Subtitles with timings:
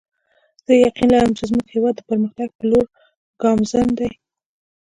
[0.65, 2.85] زه یقین لرم چې زموږ هیواد د پرمختګ په لور
[3.41, 4.09] ګامزن دی